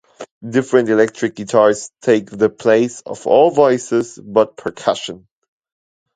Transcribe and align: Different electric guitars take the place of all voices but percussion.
Different 0.43 0.89
electric 0.89 1.35
guitars 1.35 1.91
take 2.01 2.31
the 2.31 2.49
place 2.49 3.01
of 3.01 3.27
all 3.27 3.51
voices 3.51 4.17
but 4.17 4.57
percussion. 4.57 5.27